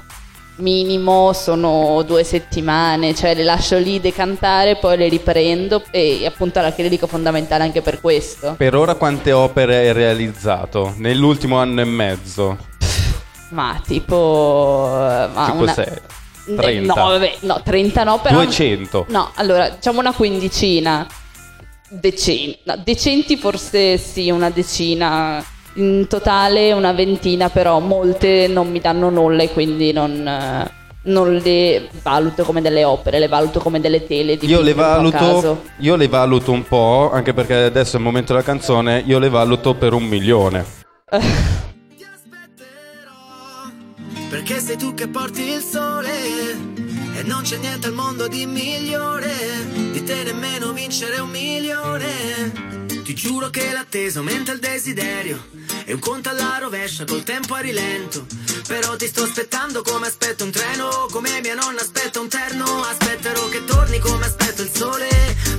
minimo 0.58 1.34
sono 1.34 2.04
due 2.06 2.24
settimane, 2.24 3.16
cioè 3.16 3.34
le 3.34 3.44
lascio 3.44 3.78
lì 3.78 4.00
decantare, 4.00 4.78
poi 4.78 4.98
le 4.98 5.08
riprendo 5.08 5.82
e 5.92 6.26
appunto 6.26 6.62
l'acrilico 6.62 7.06
è 7.06 7.10
fondamentale 7.10 7.64
anche 7.64 7.82
per 7.82 8.00
questo. 8.00 8.56
Per 8.58 8.76
ora 8.76 8.96
quante 8.96 9.32
opere 9.32 9.78
hai 9.78 9.94
realizzato? 9.94 10.94
Nell'ultimo 10.98 11.58
anno 11.58 11.82
e 11.82 11.86
mezzo? 11.86 12.58
Ma 13.50 13.82
tipo... 13.86 14.88
eh, 14.98 15.28
Ma 15.34 15.46
tipo 15.46 15.62
una... 15.64 15.74
6? 15.74 15.86
Eh, 15.86 16.56
30? 16.56 16.94
No, 16.94 17.08
vabbè, 17.10 17.38
no, 17.42 17.62
30 17.64 18.04
no, 18.04 18.20
però... 18.20 18.44
200? 18.44 19.06
No, 19.10 19.32
allora, 19.36 19.70
diciamo 19.70 20.00
una 20.00 20.14
quindicina. 20.14 21.06
Decenti. 21.94 22.60
No, 22.64 22.82
decenti 22.84 23.36
forse 23.36 23.98
sì, 23.98 24.30
una 24.30 24.50
decina. 24.50 25.44
In 25.76 26.06
totale 26.08 26.74
una 26.74 26.92
ventina, 26.92 27.50
però 27.50 27.80
molte 27.80 28.48
non 28.48 28.70
mi 28.70 28.80
danno 28.80 29.10
nulla 29.10 29.44
e 29.44 29.50
quindi 29.52 29.94
non, 29.94 30.70
non 31.04 31.36
le 31.36 31.90
valuto 32.02 32.44
come 32.44 32.62
delle 32.62 32.84
opere, 32.84 33.20
le 33.20 33.28
valuto 33.30 33.60
come 33.60 33.80
delle 33.80 34.06
tele 34.06 34.36
di 34.38 34.48
Io 34.48 34.62
le, 34.62 34.74
valuto, 34.74 35.18
caso. 35.18 35.62
io 35.80 35.96
le 35.96 36.08
valuto 36.10 36.52
un 36.52 36.64
po', 36.64 37.10
anche 37.12 37.34
perché 37.34 37.56
adesso 37.56 37.96
è 37.96 38.00
il 38.00 38.06
momento 38.06 38.34
della 38.34 38.44
canzone, 38.46 39.02
io 39.06 39.18
le 39.18 39.30
valuto 39.30 39.74
per 39.76 39.94
un 39.94 40.04
milione. 40.04 40.66
Ti 41.10 41.16
aspetterò 41.16 42.60
perché 44.30 44.60
sei 44.60 44.78
tu 44.78 44.94
che 44.94 45.08
porti 45.08 45.42
il 45.42 45.62
sole 45.62 46.91
e 47.14 47.24
non 47.24 47.44
c'è 47.44 47.58
niente 47.58 47.88
al 47.88 47.94
mondo 47.94 48.28
di 48.28 48.46
migliore 48.46 49.66
di 49.92 50.04
te 50.04 50.24
nemmeno 50.24 50.72
vincere 50.72 51.20
un 51.20 51.30
milione. 51.30 52.86
Ti 53.04 53.14
giuro 53.14 53.50
che 53.50 53.72
l'attesa 53.72 54.20
aumenta 54.20 54.52
il 54.52 54.60
desiderio 54.60 55.50
e 55.86 55.94
un 55.94 56.00
conto 56.00 56.30
alla 56.30 56.58
rovescia 56.60 57.06
col 57.06 57.24
tempo 57.24 57.54
a 57.56 57.60
rilento. 57.60 58.26
Però 58.68 58.96
ti 58.96 59.08
sto 59.08 59.24
aspettando 59.24 59.82
come 59.82 60.08
aspetto 60.08 60.44
un 60.44 60.52
treno, 60.52 61.08
come 61.12 61.42
mia 61.42 61.56
nonna 61.56 61.82
aspetta 61.82 62.20
un 62.20 62.30
terno. 62.30 62.66
Aspetterò 62.84 63.50
che 63.50 63.66
torni 63.66 64.00
come 64.00 64.26
aspetto 64.26 64.62
il 64.62 64.72
sole, 64.74 65.10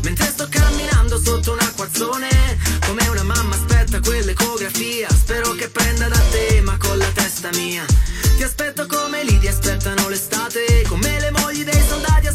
mentre 0.03 0.27
sto 0.27 0.47
camminando 0.49 1.21
sotto 1.21 1.53
un 1.53 1.59
acquazzone. 1.59 2.59
Come 2.87 3.09
una 3.09 3.23
mamma 3.23 3.55
aspetta 3.55 3.72
quell'ecografia. 4.01 5.09
Spero 5.11 5.53
che 5.53 5.69
prenda 5.69 6.09
da 6.09 6.21
te, 6.31 6.61
ma 6.63 6.77
con 6.79 6.97
la 6.99 7.11
testa 7.13 7.51
mia. 7.55 7.85
Ti 8.37 8.43
aspetto 8.43 8.87
come 8.87 9.25
lì 9.25 9.39
ti 9.39 9.49
aspettano 9.49 10.09
l'estate, 10.09 10.85
come 10.89 11.21
le 11.21 11.31
mogli 11.31 11.65
dei 11.65 11.83
soldati 11.89 12.27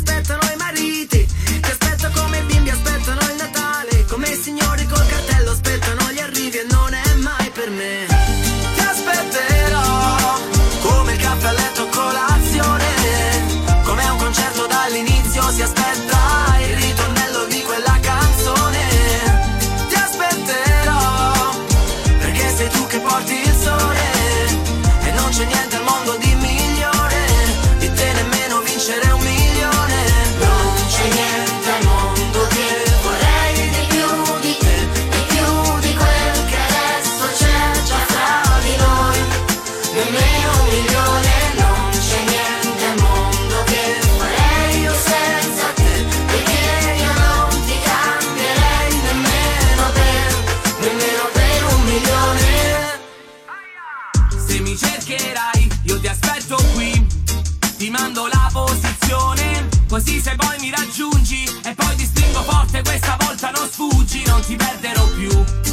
Ti 57.77 57.91
mando 57.91 58.25
la 58.25 58.49
posizione, 58.51 59.67
così 59.87 60.19
se 60.19 60.35
poi 60.35 60.57
mi 60.61 60.71
raggiungi 60.71 61.43
e 61.63 61.75
poi 61.75 61.95
ti 61.95 62.05
stringo 62.05 62.41
forte, 62.41 62.81
questa 62.81 63.15
volta 63.19 63.51
non 63.51 63.69
sfuggi, 63.69 64.23
non 64.25 64.41
ti 64.41 64.55
perderò 64.55 65.05
più. 65.09 65.29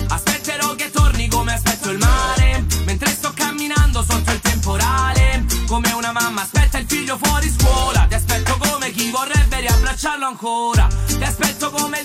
Aspetterò 0.09 0.75
che 0.75 0.91
torni 0.91 1.29
come 1.29 1.55
aspetto 1.55 1.89
il 1.91 1.97
mare, 1.97 2.67
mentre 2.85 3.09
sto 3.09 3.33
camminando 3.35 4.05
sotto 4.07 4.33
il 4.33 4.41
temporale. 4.41 5.47
Come 5.67 5.93
una 5.93 6.13
mamma 6.13 6.43
aspetta 6.43 6.77
il 6.77 6.85
figlio 6.87 7.17
fuori 7.17 7.51
scuola, 7.51 8.05
ti 8.07 8.15
aspetto 8.15 8.59
come 8.59 8.91
chi 8.91 9.11
vorrebbe 9.11 9.61
riabbracciarlo 9.61 10.27
ancora. 10.27 10.87
Ti 11.07 11.25
aspetto 11.25 11.71
come 11.71 12.04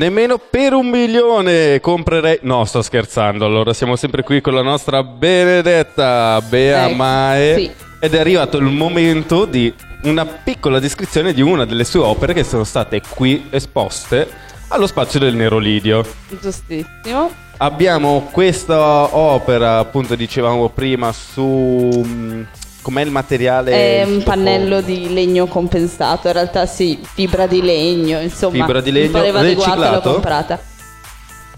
Nemmeno 0.00 0.38
per 0.38 0.72
un 0.72 0.88
milione 0.88 1.78
comprerei. 1.78 2.38
No, 2.40 2.64
sto 2.64 2.80
scherzando. 2.80 3.44
Allora, 3.44 3.74
siamo 3.74 3.96
sempre 3.96 4.22
qui 4.22 4.40
con 4.40 4.54
la 4.54 4.62
nostra 4.62 5.02
Benedetta 5.02 6.40
Bea 6.40 6.86
Ecco, 6.86 6.94
Mae. 6.94 7.54
sì. 7.54 7.70
Ed 8.00 8.14
è 8.14 8.18
arrivato 8.18 8.56
il 8.56 8.64
momento 8.64 9.44
di 9.44 9.70
una 10.04 10.24
piccola 10.24 10.78
descrizione 10.78 11.34
di 11.34 11.42
una 11.42 11.66
delle 11.66 11.84
sue 11.84 12.00
opere 12.00 12.32
che 12.32 12.44
sono 12.44 12.64
state 12.64 13.02
qui 13.10 13.48
esposte 13.50 14.26
allo 14.68 14.86
spazio 14.86 15.20
del 15.20 15.34
Nero 15.34 15.58
Lidio. 15.58 16.02
Giustissimo. 16.40 17.30
Abbiamo 17.58 18.30
questa 18.32 19.14
opera, 19.14 19.80
appunto, 19.80 20.14
dicevamo 20.14 20.70
prima, 20.70 21.12
su. 21.12 22.46
Com'è 22.82 23.02
il 23.02 23.10
materiale? 23.10 23.72
È 23.72 24.04
un 24.04 24.22
pannello 24.22 24.80
di 24.80 25.12
legno 25.12 25.46
compensato, 25.46 26.28
in 26.28 26.32
realtà 26.32 26.64
sì, 26.66 26.98
fibra 27.02 27.46
di 27.46 27.60
legno, 27.62 28.20
insomma. 28.20 28.64
Fibra 28.64 28.80
di 28.80 28.90
legno 28.90 29.22
e 29.22 29.30
l'ho 29.30 29.40
riciclato? 29.42 30.12
comprata. 30.12 30.60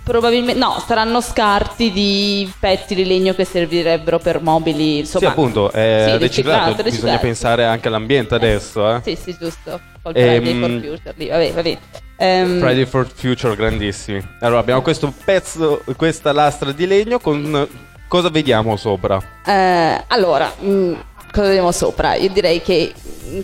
Probabilmente 0.05 0.59
no, 0.59 0.83
saranno 0.85 1.21
scarti 1.21 1.93
di 1.93 2.53
pezzi 2.59 2.97
di 2.97 3.05
legno 3.05 3.35
che 3.35 3.45
servirebbero 3.45 4.19
per 4.19 4.43
mobili, 4.43 4.99
insomma. 4.99 5.27
sì, 5.27 5.31
appunto, 5.31 5.71
è 5.71 6.09
Sì, 6.11 6.17
riciclato. 6.19 6.71
Bisogna 6.73 6.89
riciclato. 6.91 7.19
pensare 7.21 7.65
anche 7.67 7.87
all'ambiente 7.87 8.35
adesso, 8.35 8.97
eh. 8.97 9.01
Sì, 9.05 9.15
sì, 9.15 9.37
giusto. 9.39 9.79
Col 10.03 10.13
Ehm, 10.17 10.43
Friday 10.43 10.59
for 10.59 10.71
Future 10.81 11.15
lì, 11.17 11.29
vabbè, 11.29 11.53
vabbè. 11.53 11.79
Ehm, 12.17 12.59
Friday 12.59 12.85
for 12.85 13.07
Future, 13.15 13.55
grandissimi. 13.55 14.21
Allora, 14.41 14.59
abbiamo 14.59 14.83
questo 14.83 15.13
pezzo, 15.25 15.85
questa 15.97 16.33
lastra 16.33 16.73
di 16.73 16.87
legno 16.89 17.21
con. 17.21 17.69
Cosa 18.09 18.29
vediamo 18.29 18.77
sopra? 18.77 19.23
Eh, 19.47 20.03
allora, 20.09 20.53
mh, 20.59 20.93
cosa 21.33 21.47
vediamo 21.49 21.73
sopra? 21.73 22.15
Io 22.15 22.31
direi 22.31 22.63
che 22.63 22.93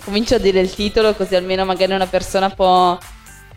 comincio 0.04 0.36
a 0.36 0.38
dire 0.38 0.60
il 0.60 0.72
titolo 0.72 1.14
così 1.14 1.34
almeno 1.34 1.64
magari 1.64 1.92
una 1.92 2.06
persona 2.06 2.50
può... 2.50 2.96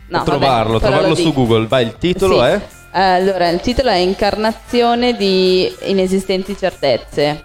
No, 0.08 0.22
trovarlo, 0.24 0.78
vabbè, 0.78 0.84
trovarlo 0.84 1.08
lo 1.08 1.14
su. 1.14 1.32
Google. 1.32 1.66
Vai, 1.66 1.86
il 1.86 1.96
titolo 1.98 2.42
Sì. 2.42 2.46
è? 2.46 2.60
Eh, 2.94 3.00
allora, 3.00 3.48
il 3.48 3.60
titolo 3.60 3.88
è 3.88 3.96
Incarnazione 3.96 5.16
di 5.16 5.72
inesistenti 5.84 6.56
certezze. 6.56 7.42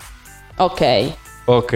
Ok. 0.58 1.13
Ok. 1.46 1.72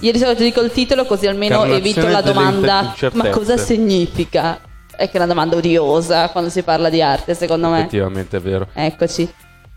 Io 0.00 0.12
di 0.12 0.18
solito 0.18 0.42
dico 0.42 0.60
il 0.60 0.70
titolo 0.72 1.06
così 1.06 1.26
almeno 1.26 1.64
evito 1.64 2.06
la 2.06 2.20
domanda 2.20 2.94
ma 3.12 3.30
cosa 3.30 3.56
significa? 3.56 4.60
È 4.94 5.06
che 5.06 5.12
è 5.12 5.16
una 5.16 5.26
domanda 5.26 5.56
odiosa 5.56 6.28
quando 6.30 6.50
si 6.50 6.62
parla 6.62 6.90
di 6.90 7.00
arte, 7.00 7.34
secondo 7.34 7.68
me. 7.68 7.80
Effettivamente 7.80 8.36
è 8.36 8.40
vero. 8.40 8.68
Eccoci. 8.74 9.32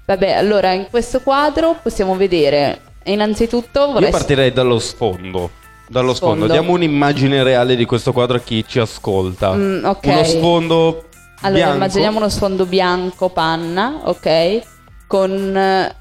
Vabbè, 0.06 0.32
allora 0.32 0.74
in 0.74 0.88
questo 0.90 1.22
quadro 1.22 1.78
possiamo 1.82 2.16
vedere 2.16 2.82
innanzitutto 3.06 3.80
Io 3.80 3.92
vorrei 3.94 4.12
partirei 4.12 4.52
dallo 4.52 4.80
sfondo. 4.80 5.52
Dallo 5.88 6.14
sfondo. 6.14 6.46
Sfondo. 6.46 6.54
Diamo 6.54 6.74
un'immagine 6.74 7.44
reale 7.44 7.76
di 7.76 7.86
questo 7.86 8.14
quadro 8.14 8.38
a 8.38 8.40
chi 8.40 8.64
ci 8.68 8.80
ascolta. 8.80 9.54
Mm, 9.54 9.86
ok. 9.86 10.06
Uno 10.06 10.24
sfondo. 10.24 11.04
Allora, 11.42 11.60
bianco. 11.60 11.76
immaginiamo 11.76 12.18
uno 12.18 12.30
sfondo 12.30 12.66
bianco 12.66 13.30
panna, 13.30 14.02
ok? 14.04 14.62
Con 15.08 15.58
eh, 15.58 15.96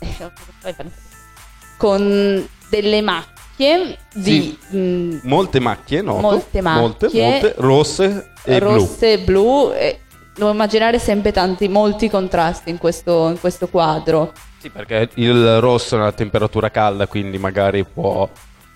con 1.79 2.47
delle 2.69 3.01
macchie 3.01 3.97
di 4.13 4.59
mm, 4.75 5.19
Molte 5.23 5.61
macchie, 5.61 6.03
no? 6.03 6.19
Molte 6.19 6.61
macchie. 6.61 6.81
Molte, 6.81 7.09
molte, 7.13 7.55
rosse 7.59 8.31
e 8.45 8.59
blu. 8.59 8.73
rosse 8.73 9.13
e 9.13 9.19
blu. 9.21 9.73
e 9.73 10.01
devo 10.35 10.51
immaginare 10.51 10.99
sempre 10.99 11.33
tanti, 11.33 11.69
molti 11.69 12.11
contrasti 12.11 12.71
in 12.71 12.79
questo, 12.79 13.29
in 13.31 13.41
questo 13.41 13.69
quadro. 13.69 14.33
Sì, 14.59 14.71
perché 14.71 15.09
il 15.15 15.61
rosso 15.61 15.97
è 15.97 15.99
una 15.99 16.13
temperatura 16.13 16.71
calda, 16.71 17.07
quindi 17.07 17.39
magari 17.39 17.85
può. 17.85 18.29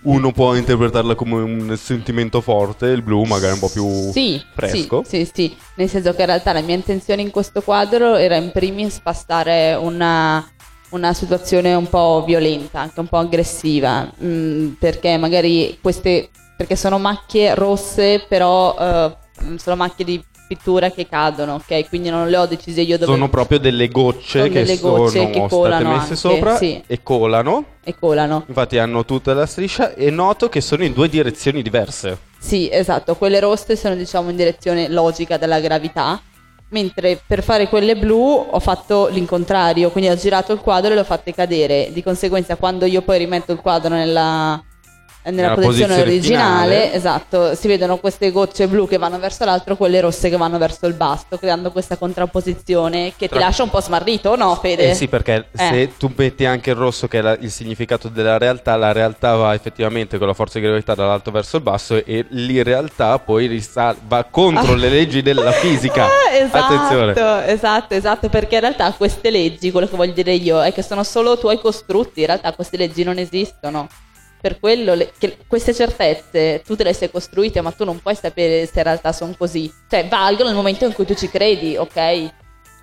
Uno 0.05 0.33
può 0.33 0.57
interpretarla 0.57 1.15
come 1.15 1.41
un 1.41 1.77
sentimento 1.77 2.41
forte, 2.41 2.87
il 2.87 3.03
blu 3.03 3.23
magari 3.23 3.53
un 3.53 3.61
po' 3.61 3.69
più 3.69 4.11
Sì, 4.11 4.43
fresco. 4.53 5.05
Sì, 5.07 5.25
sì, 5.25 5.31
sì. 5.33 5.57
Nel 5.77 5.89
senso 5.89 6.13
che 6.13 6.23
in 6.23 6.27
realtà 6.27 6.53
la 6.53 6.61
mia 6.61 6.75
intenzione 6.75 7.23
in 7.23 7.31
questo 7.31 7.63
quadro 7.63 8.17
era 8.17 8.35
in 8.35 8.51
primis 8.51 8.95
spastare 8.95 9.75
una, 9.75 10.45
una 10.91 11.13
situazione 11.13 11.75
un 11.75 11.89
po' 11.89 12.25
violenta, 12.27 12.81
anche 12.81 12.99
un 12.99 13.07
po' 13.07 13.19
aggressiva, 13.19 14.11
mm, 14.25 14.73
perché 14.73 15.17
magari 15.19 15.79
queste, 15.81 16.31
perché 16.57 16.75
sono 16.75 16.99
macchie 16.99 17.55
rosse, 17.55 18.25
però 18.29 18.77
eh, 18.77 19.17
sono 19.57 19.77
macchie 19.77 20.05
di 20.05 20.25
pittura 20.55 20.91
che 20.91 21.09
cadono, 21.09 21.55
ok? 21.55 21.89
Quindi 21.89 22.11
non 22.11 22.29
le 22.29 22.37
ho 22.37 22.47
decise 22.47 22.83
io 22.83 22.99
dove 22.99 23.11
Sono 23.11 23.29
proprio 23.31 23.59
delle 23.59 23.89
gocce 23.89 24.41
Sono 24.41 24.53
che 24.53 24.65
delle 24.65 24.77
sono 24.77 24.97
gocce 24.97 25.27
che 25.27 25.33
state 25.33 25.49
colano 25.49 25.89
messe 25.89 26.03
anche, 26.03 26.17
sopra 26.17 26.57
sì. 26.57 26.83
e 26.87 27.03
colano. 27.03 27.65
e 27.83 27.95
colano. 27.99 28.45
Infatti 28.47 28.79
hanno 28.79 29.05
tutta 29.05 29.33
la 29.33 29.47
striscia 29.47 29.95
e 29.95 30.11
noto 30.11 30.49
che 30.49 30.61
sono 30.61 30.85
in 30.85 30.93
due 30.93 31.09
direzioni 31.09 31.63
diverse. 31.63 32.19
Sì, 32.39 32.69
esatto, 32.71 33.15
quelle 33.15 33.41
rosse 33.41 33.77
sono 33.77 33.95
diciamo 33.95 34.29
in 34.29 34.37
direzione 34.37 34.89
logica 34.89 35.39
della 35.39 35.61
gravità, 35.61 36.21
mentre 36.69 37.21
per 37.25 37.43
fare 37.43 37.69
quelle 37.69 37.97
blu 37.97 38.47
ho 38.51 38.61
fatto 38.61 39.09
l'incontrario, 39.09 39.91
quindi 39.91 40.11
ho 40.11 40.17
girato 40.17 40.53
il 40.53 40.59
quadro 40.59 40.91
e 40.91 40.95
le 40.95 41.01
ho 41.01 41.05
fatte 41.05 41.33
cadere. 41.33 41.91
Di 41.93 42.03
conseguenza 42.03 42.57
quando 42.57 42.85
io 42.85 43.01
poi 43.01 43.19
rimetto 43.19 43.53
il 43.53 43.59
quadro 43.59 43.95
nella, 43.95 44.63
nella 45.31 45.51
Nella 45.51 45.55
posizione, 45.55 45.95
posizione 45.95 46.03
originale, 46.11 46.75
finale. 46.81 46.93
esatto, 46.95 47.55
si 47.55 47.69
vedono 47.69 47.99
queste 47.99 48.31
gocce 48.33 48.67
blu 48.67 48.89
che 48.89 48.99
vanno 48.99 49.19
verso 49.19 49.45
l'altro, 49.45 49.77
quelle 49.77 50.01
rosse 50.01 50.29
che 50.29 50.37
vanno 50.37 50.59
verso 50.59 50.87
il 50.87 50.95
basto, 50.95 51.39
creando 51.39 51.71
questa 51.71 51.97
contrapposizione 51.97 53.13
che 53.17 53.29
ti 53.29 53.35
Tra- 53.35 53.39
lascia 53.41 53.63
un 53.63 53.71
po' 53.71 53.81
smarrito, 53.81 54.35
no 54.37 54.55
Fede? 54.57 54.91
Eh 54.91 54.95
sì, 54.95 55.09
perché 55.09 55.47
Eh. 55.57 55.69
se 55.69 55.93
tu 55.97 56.13
metti 56.17 56.45
anche 56.45 56.71
il 56.71 56.77
rosso 56.77 57.07
che 57.09 57.19
è 57.19 57.23
la- 57.23 57.37
il 57.41 57.51
significato 57.51 58.09
della 58.09 58.37
realtà, 58.39 58.75
la 58.77 58.93
realtà 58.93 59.35
va 59.37 59.55
effettivamente 59.55 60.19
con 60.19 60.27
la 60.27 60.35
forza 60.35 60.59
di 60.59 60.65
gravità 60.67 60.95
dall'alto 60.95 61.31
verso 61.31 61.57
il 61.59 61.63
basso 61.63 61.95
e 62.05 62.25
l'irrealtà 62.31 63.19
poi 63.19 63.47
risal- 63.47 63.97
va 64.07 64.25
contro 64.25 64.75
le 64.75 64.89
leggi 64.89 65.23
della 65.23 65.53
fisica. 65.53 66.05
Ah, 66.07 66.09
esatto, 66.35 66.75
Attenzione. 66.75 67.47
esatto, 67.47 67.95
esatto, 67.95 68.29
perché 68.29 68.57
in 68.57 68.61
realtà 68.63 68.93
queste 68.93 69.31
leggi, 69.31 69.71
quello 69.71 69.87
che 69.89 69.97
voglio 69.97 70.13
dire 70.13 70.33
io, 70.33 70.63
è 70.63 70.73
che 70.73 70.83
sono 70.83 71.03
solo 71.05 71.39
tuoi 71.39 71.59
costrutti, 71.61 72.21
in 72.21 72.27
realtà 72.27 72.53
queste 72.53 72.77
leggi 72.77 73.05
non 73.05 73.19
esistono. 73.19 73.87
Per 74.43 74.59
quello 74.59 74.95
le- 74.95 75.13
queste 75.47 75.73
certezze 75.73 76.63
tu 76.67 76.75
te 76.75 76.83
le 76.83 76.93
sei 76.93 77.13
costruite, 77.13 77.61
ma 77.61 77.71
tu 77.71 77.85
non 77.85 78.01
puoi 78.01 78.17
sapere 78.17 78.67
se 78.67 78.79
in 78.79 78.83
realtà 78.83 79.13
sono 79.13 79.35
così. 79.39 79.73
Cioè, 79.89 80.09
valgono 80.09 80.49
nel 80.49 80.57
momento 80.57 80.85
in 80.85 80.93
cui 80.93 81.07
tu 81.07 81.15
ci 81.15 81.29
credi, 81.29 81.77
ok? 81.77 82.31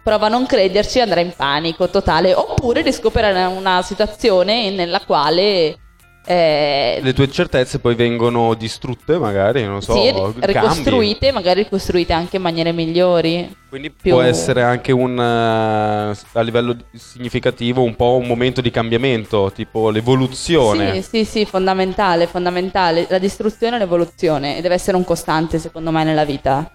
Prova 0.01 0.27
a 0.27 0.29
non 0.29 0.45
crederci 0.45 0.99
e 0.99 1.01
andrai 1.01 1.25
in 1.25 1.33
panico 1.35 1.89
totale, 1.89 2.33
oppure 2.33 2.81
riscoprire 2.81 3.43
una 3.43 3.81
situazione 3.81 4.71
nella 4.71 5.01
quale 5.01 5.77
eh, 6.25 6.99
Le 7.01 7.13
tue 7.13 7.29
certezze 7.31 7.79
poi 7.79 7.95
vengono 7.95 8.53
distrutte, 8.53 9.17
magari, 9.17 9.63
non 9.65 9.81
so, 9.81 9.93
sì, 9.93 10.11
cambi. 10.11 10.45
ricostruite, 10.45 11.31
magari 11.31 11.63
ricostruite 11.63 12.13
anche 12.13 12.35
in 12.35 12.41
maniere 12.43 12.71
migliori. 12.71 13.55
Quindi 13.67 13.89
più- 13.89 14.11
può 14.11 14.21
essere 14.21 14.61
anche 14.61 14.91
un 14.91 15.17
eh, 15.19 16.17
a 16.33 16.41
livello 16.41 16.75
significativo 16.93 17.81
un 17.81 17.95
po' 17.95 18.17
un 18.17 18.27
momento 18.27 18.61
di 18.61 18.69
cambiamento, 18.69 19.51
tipo 19.53 19.89
l'evoluzione. 19.89 21.01
Sì, 21.01 21.01
sì, 21.01 21.25
sì, 21.25 21.45
fondamentale, 21.45 22.27
fondamentale. 22.27 23.07
La 23.09 23.17
distruzione 23.17 23.77
e 23.77 23.79
l'evoluzione 23.79 24.57
e 24.57 24.61
deve 24.61 24.75
essere 24.75 24.97
un 24.97 25.03
costante, 25.03 25.57
secondo 25.57 25.89
me, 25.91 26.03
nella 26.03 26.25
vita. 26.25 26.69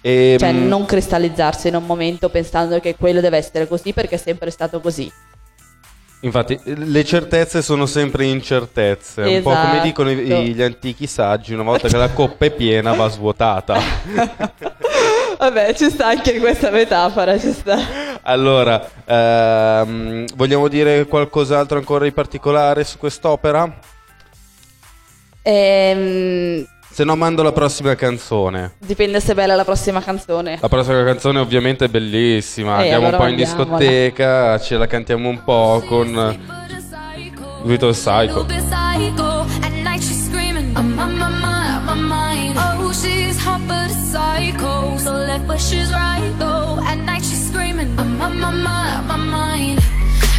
E, 0.00 0.36
Cioè, 0.38 0.52
mm, 0.52 0.66
non 0.66 0.84
cristallizzarsi 0.86 1.68
in 1.68 1.74
un 1.74 1.84
momento 1.84 2.28
pensando 2.30 2.78
che 2.80 2.94
quello 2.96 3.20
deve 3.20 3.36
essere 3.36 3.66
così 3.66 3.92
perché 3.92 4.14
è 4.14 4.18
sempre 4.18 4.50
stato 4.50 4.80
così. 4.80 5.10
Infatti, 6.20 6.58
le 6.64 7.04
certezze 7.04 7.62
sono 7.62 7.86
sempre 7.86 8.24
incertezze. 8.24 9.22
Un 9.22 9.42
po' 9.42 9.50
come 9.50 9.70
Esatto. 9.70 9.82
dicono 9.84 10.10
i- 10.10 10.52
gli 10.54 10.62
antichi 10.62 11.06
saggi: 11.06 11.54
una 11.54 11.62
volta 11.62 11.86
che 11.88 11.96
la 11.96 12.10
coppa 12.10 12.44
è 12.46 12.50
piena, 12.50 12.92
va 12.94 13.08
svuotata. 13.08 13.78
Vabbè, 15.38 15.74
ci 15.74 15.88
sta 15.90 16.08
anche 16.08 16.38
questa 16.40 16.70
metafora, 16.70 17.38
ci 17.38 17.52
sta. 17.52 17.78
allora, 18.22 18.84
ehm, 19.04 20.24
vogliamo 20.34 20.66
dire 20.66 21.06
qualcos'altro 21.06 21.78
ancora 21.78 22.02
di 22.04 22.10
particolare 22.12 22.82
su 22.82 22.98
quest'opera? 22.98 23.78
Ehm, 25.42 26.66
Se 26.98 27.04
no, 27.04 27.14
mando 27.14 27.44
la 27.44 27.52
prossima 27.52 27.94
canzone. 27.94 28.72
dipende 28.80 29.20
se 29.20 29.30
è 29.30 29.34
bella 29.36 29.54
la 29.54 29.62
prossima 29.62 30.02
canzone. 30.02 30.58
La 30.60 30.66
prossima 30.66 31.04
canzone, 31.04 31.38
ovviamente, 31.38 31.84
è 31.84 31.88
bellissima. 31.88 32.78
Eh, 32.78 32.90
Andiamo 32.90 33.06
allora 33.06 33.18
un 33.18 33.22
po' 33.22 33.30
in 33.30 33.36
discoteca, 33.36 34.58
ce 34.58 34.76
la 34.76 34.88
cantiamo 34.88 35.28
un 35.28 35.44
po' 35.44 35.80
con 35.86 36.08
Little 37.62 37.92
Psycho. 37.92 38.40
Oh. 38.40 38.46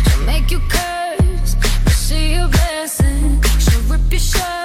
She'll 0.10 0.26
make 0.26 0.52
you 0.52 0.60
curse, 0.68 1.56
but 1.86 1.94
she 1.94 2.34
a 2.34 2.48
blessing. 2.50 3.42
She'll 3.60 3.82
rip 3.88 4.12
your 4.12 4.20
shirt 4.20 4.59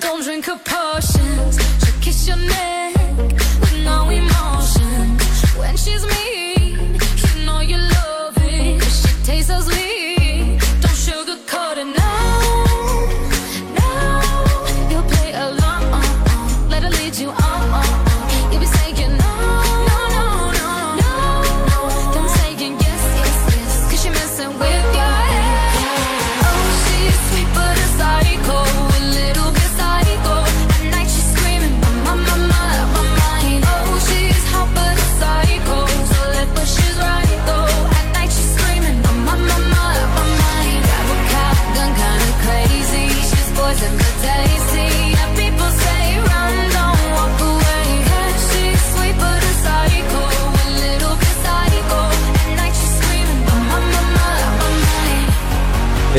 Don't 0.00 0.22
drink 0.22 0.46
her 0.46 0.58
potions. 0.64 1.58
She'll 1.82 2.00
kiss 2.00 2.28
your 2.28 2.36
neck 2.36 2.96
with 3.60 3.76
no 3.84 4.08
emotion 4.10 5.18
when 5.58 5.76
she's 5.76 6.04
me. 6.06 6.39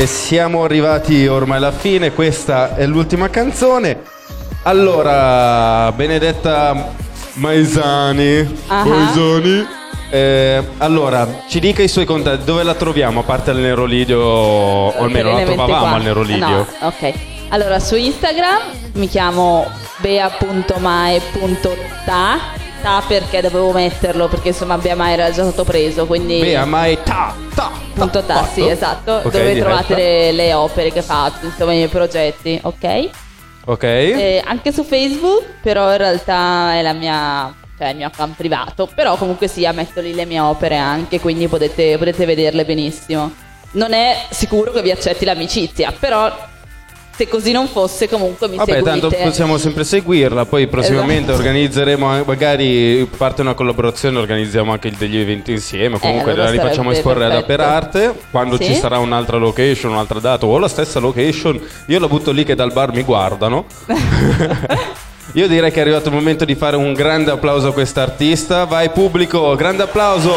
E 0.02 0.06
siamo 0.06 0.64
arrivati 0.64 1.28
ormai 1.28 1.58
alla 1.58 1.70
fine, 1.70 2.10
questa 2.10 2.74
è 2.74 2.86
l'ultima 2.86 3.30
canzone. 3.30 4.00
Allora, 4.64 5.92
Benedetta 5.92 6.88
Maesani, 7.34 8.62
Ah. 8.66 8.84
Maesani, 8.84 9.64
eh, 10.10 10.60
allora, 10.78 11.44
ci 11.48 11.60
dica 11.60 11.84
i 11.84 11.88
suoi 11.88 12.04
contatti, 12.04 12.42
dove 12.44 12.64
la 12.64 12.74
troviamo 12.74 13.20
a 13.20 13.22
parte 13.22 13.50
al 13.52 13.58
Nerolidio, 13.58 14.18
o 14.18 14.98
almeno 14.98 15.30
la 15.34 15.44
trovavamo 15.44 15.94
al 15.94 16.02
Nerolidio. 16.02 16.48
No, 16.48 16.66
ok. 16.80 17.12
Allora, 17.50 17.78
su 17.78 17.94
Instagram 17.94 18.58
mi 18.94 19.06
chiamo 19.06 19.70
bea.mae.ta 19.98 20.80
ta 22.82 23.02
perché 23.06 23.40
dovevo 23.40 23.72
metterlo 23.72 24.28
perché 24.28 24.48
insomma 24.48 24.76
Bea 24.76 24.96
Mae 24.96 25.12
era 25.12 25.30
già 25.30 25.44
stato 25.44 25.64
preso 25.64 26.06
quindi 26.06 26.40
Bea 26.40 26.64
Mai 26.64 26.98
ta 27.02 27.34
ta 27.54 27.70
punto 27.94 28.22
ta, 28.22 28.48
sì 28.52 28.66
esatto. 28.68 29.12
Ok, 29.12 29.30
dove 29.30 29.54
diretta. 29.54 29.64
trovate 29.64 29.94
le, 29.94 30.32
le 30.32 30.52
opere 30.52 30.90
che 30.92 31.00
faccio 31.02 31.46
insomma 31.46 31.72
i 31.72 31.76
miei 31.76 31.88
progetti 31.88 32.58
ok? 32.60 33.08
Ok. 33.64 33.82
Eh, 33.84 34.42
anche 34.44 34.72
su 34.72 34.82
Facebook 34.82 35.44
però 35.62 35.92
in 35.92 35.98
realtà 35.98 36.74
è 36.74 36.82
la 36.82 36.92
mia 36.92 37.54
cioè 37.78 37.90
il 37.90 37.96
mio 37.96 38.06
account 38.06 38.36
privato. 38.36 38.88
Però 38.94 39.16
comunque 39.16 39.48
sia 39.48 39.72
metto 39.72 40.00
lì 40.00 40.14
le 40.14 40.24
mie 40.24 40.40
opere 40.40 40.76
anche 40.76 41.20
quindi 41.20 41.48
potete, 41.48 41.96
potete 41.98 42.24
vederle 42.24 42.64
benissimo. 42.64 43.32
Non 43.72 43.92
è 43.92 44.26
sicuro 44.30 44.70
che 44.72 44.82
vi 44.82 44.90
accetti 44.90 45.24
l'amicizia 45.24 45.92
però 45.98 46.50
se 47.14 47.28
così 47.28 47.52
non 47.52 47.68
fosse 47.68 48.08
comunque 48.08 48.48
mi 48.48 48.56
Vabbè, 48.56 48.72
seguite 48.72 49.00
tanto 49.00 49.16
possiamo 49.22 49.58
sempre 49.58 49.84
seguirla. 49.84 50.46
Poi 50.46 50.66
prossimamente 50.66 51.24
Esatto. 51.30 51.38
organizzeremo, 51.38 52.24
magari 52.24 53.08
parte 53.16 53.42
una 53.42 53.54
collaborazione, 53.54 54.18
organizziamo 54.18 54.72
anche 54.72 54.90
degli 54.96 55.18
eventi 55.18 55.52
insieme. 55.52 55.98
Comunque 55.98 56.30
Eh, 56.30 56.34
allora 56.34 56.50
la 56.50 56.56
rifacciamo 56.56 56.90
esporre 56.90 57.26
ad. 57.26 57.32
Aperarte. 57.32 58.14
Quando 58.30 58.56
Sì. 58.56 58.64
ci 58.66 58.74
sarà 58.74 58.98
un'altra 58.98 59.36
location, 59.36 59.92
un'altra 59.92 60.20
data 60.20 60.46
o 60.46 60.58
la 60.58 60.68
stessa 60.68 60.98
location, 61.00 61.60
io 61.86 61.98
la 62.00 62.08
butto 62.08 62.30
lì 62.30 62.44
che 62.44 62.54
dal 62.54 62.72
bar 62.72 62.92
mi 62.92 63.02
guardano. 63.02 63.66
Io 65.34 65.48
direi 65.48 65.70
che 65.70 65.78
è 65.78 65.80
arrivato 65.80 66.08
il 66.10 66.14
momento 66.14 66.44
di 66.44 66.54
fare 66.54 66.76
un 66.76 66.92
grande 66.92 67.30
applauso 67.30 67.68
a 67.68 67.72
quest'artista. 67.72 68.64
Vai 68.66 68.90
pubblico, 68.90 69.54
grande 69.56 69.84
applauso. 69.84 70.34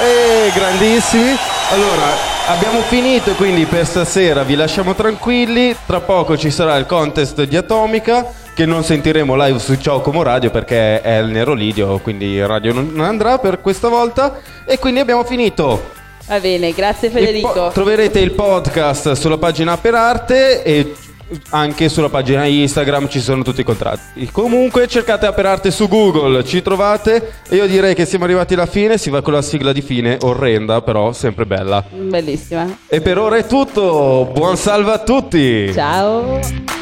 E 0.00 0.50
grandissimi. 0.54 1.36
Allora, 1.70 2.14
abbiamo 2.46 2.80
finito 2.80 3.32
quindi 3.34 3.66
per 3.66 3.84
stasera, 3.84 4.42
vi 4.42 4.54
lasciamo 4.54 4.94
tranquilli. 4.94 5.76
Tra 5.86 6.00
poco 6.00 6.36
ci 6.36 6.50
sarà 6.50 6.76
il 6.76 6.86
contest 6.86 7.42
di 7.42 7.56
Atomica 7.56 8.32
che 8.54 8.64
non 8.64 8.82
sentiremo 8.82 9.36
live 9.36 9.58
su 9.58 9.76
Ciao 9.76 10.00
Como 10.00 10.22
Radio 10.22 10.50
perché 10.50 11.02
è 11.02 11.18
il 11.18 11.26
Nero 11.28 11.52
Lidio, 11.52 11.98
quindi 11.98 12.44
radio 12.44 12.72
non 12.72 13.00
andrà 13.00 13.38
per 13.38 13.60
questa 13.60 13.88
volta. 13.88 14.38
E 14.64 14.78
quindi 14.78 15.00
abbiamo 15.00 15.24
finito. 15.24 15.90
va 16.26 16.40
bene 16.40 16.72
grazie 16.72 17.08
Il 17.08 17.14
Federico 17.14 17.52
po- 17.52 17.70
troverete 17.72 18.18
il 18.18 18.32
podcast 18.32 19.12
sulla 19.12 19.36
pagina 19.38 19.76
Per 19.76 19.94
Arte 19.94 20.62
e 20.62 20.94
anche 21.50 21.88
sulla 21.88 22.08
pagina 22.08 22.44
Instagram 22.44 23.08
ci 23.08 23.20
sono 23.20 23.42
tutti 23.42 23.60
i 23.60 23.64
contratti. 23.64 24.28
Comunque 24.30 24.86
cercate 24.86 25.26
Aperarte 25.26 25.70
su 25.70 25.88
Google, 25.88 26.44
ci 26.44 26.62
trovate 26.62 27.32
e 27.48 27.56
io 27.56 27.66
direi 27.66 27.94
che 27.94 28.06
siamo 28.06 28.24
arrivati 28.24 28.54
alla 28.54 28.66
fine, 28.66 28.98
si 28.98 29.10
va 29.10 29.22
con 29.22 29.32
la 29.32 29.42
sigla 29.42 29.72
di 29.72 29.82
fine, 29.82 30.18
orrenda 30.22 30.80
però 30.82 31.12
sempre 31.12 31.46
bella. 31.46 31.84
bellissima 31.90 32.66
E 32.88 33.00
per 33.00 33.18
ora 33.18 33.36
è 33.36 33.46
tutto, 33.46 34.30
buon 34.32 34.56
salve 34.56 34.92
a 34.92 34.98
tutti! 34.98 35.72
ciao 35.72 36.77